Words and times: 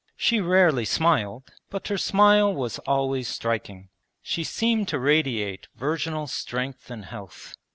She 0.17 0.41
rarely 0.41 0.83
smiled, 0.85 1.51
but 1.69 1.89
her 1.89 1.97
smile 1.99 2.51
was 2.51 2.79
always 2.87 3.27
striking. 3.27 3.89
She 4.23 4.43
seemed 4.43 4.87
to 4.87 4.97
radiate 4.97 5.67
virginal 5.75 6.25
strength 6.25 6.89
and 6.89 7.05
health. 7.05 7.53